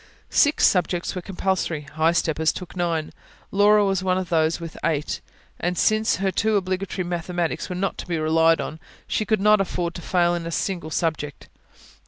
[0.31, 3.13] Six subjects were compulsory; high steppers took nine.
[3.51, 5.21] Laura was one of those with eight,
[5.59, 9.61] and since her two obligatory mathematics were not to be relied on, she could not
[9.61, 11.49] afford to fail in a single subject.